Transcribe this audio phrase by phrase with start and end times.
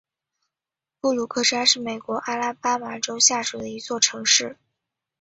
[0.99, 4.57] 布鲁克山是美国阿拉巴马州下属的一座城市。